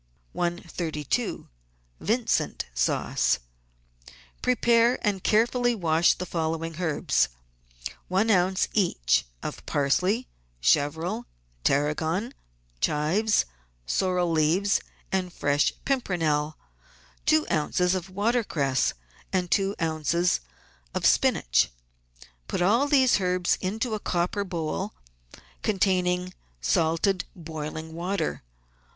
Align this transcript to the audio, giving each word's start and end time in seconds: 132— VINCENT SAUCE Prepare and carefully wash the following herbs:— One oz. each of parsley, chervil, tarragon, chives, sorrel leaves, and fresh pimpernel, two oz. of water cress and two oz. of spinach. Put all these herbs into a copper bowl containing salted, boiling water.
132— 0.33 1.47
VINCENT 1.99 2.65
SAUCE 2.73 3.37
Prepare 4.41 4.97
and 5.05 5.23
carefully 5.23 5.75
wash 5.75 6.15
the 6.15 6.25
following 6.25 6.77
herbs:— 6.79 7.29
One 8.07 8.31
oz. 8.31 8.67
each 8.73 9.25
of 9.43 9.63
parsley, 9.67 10.27
chervil, 10.59 11.27
tarragon, 11.63 12.33
chives, 12.79 13.45
sorrel 13.85 14.31
leaves, 14.31 14.81
and 15.11 15.31
fresh 15.31 15.71
pimpernel, 15.85 16.57
two 17.27 17.45
oz. 17.51 17.79
of 17.93 18.09
water 18.09 18.43
cress 18.43 18.95
and 19.31 19.51
two 19.51 19.75
oz. 19.79 20.39
of 20.95 21.05
spinach. 21.05 21.69
Put 22.47 22.63
all 22.63 22.87
these 22.87 23.21
herbs 23.21 23.55
into 23.61 23.93
a 23.93 23.99
copper 23.99 24.43
bowl 24.43 24.95
containing 25.61 26.33
salted, 26.59 27.25
boiling 27.35 27.93
water. 27.93 28.41